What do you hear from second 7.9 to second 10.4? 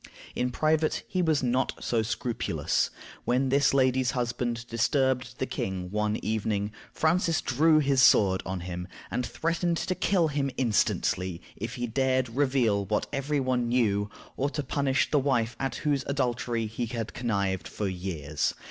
sword on him, and threatened to kill